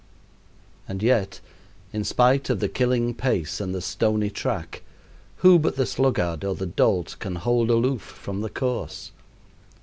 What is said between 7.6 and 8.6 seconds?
aloof from the